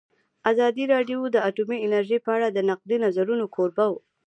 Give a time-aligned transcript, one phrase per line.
[0.51, 3.99] ازادي راډیو د اټومي انرژي په اړه د نقدي نظرونو کوربه وه.